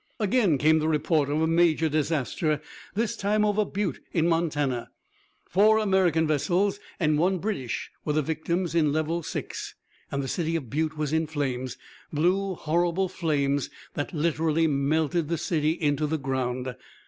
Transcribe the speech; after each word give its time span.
Again 0.19 0.57
came 0.57 0.79
the 0.79 0.87
report 0.87 1.29
of 1.29 1.41
a 1.43 1.45
major 1.45 1.87
disaster, 1.87 2.59
this 2.95 3.15
time 3.15 3.45
over 3.45 3.63
Butte 3.63 3.99
in 4.13 4.27
Montana. 4.27 4.89
Four 5.47 5.77
American 5.77 6.25
vessels 6.25 6.79
and 6.99 7.19
one 7.19 7.37
British 7.37 7.91
were 8.03 8.13
the 8.13 8.23
victims 8.23 8.73
in 8.73 8.91
level 8.91 9.21
six. 9.21 9.75
And 10.09 10.23
the 10.23 10.27
city 10.27 10.55
of 10.55 10.71
Butte 10.71 10.97
was 10.97 11.13
in 11.13 11.27
flames; 11.27 11.77
blue, 12.11 12.55
horrible 12.55 13.09
flames 13.09 13.69
that 13.93 14.11
literally 14.11 14.65
melted 14.65 15.27
the 15.27 15.37
city 15.37 15.73
into 15.79 16.07
the 16.07 16.17
ground. 16.17 16.75